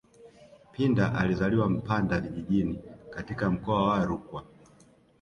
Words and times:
Pinda 0.71 1.13
alizaliwa 1.15 1.69
Mpanda 1.69 2.19
vijijini 2.19 2.79
katika 3.09 3.49
mkoa 3.49 3.83
wa 3.89 4.05
Rukwa 4.05 4.43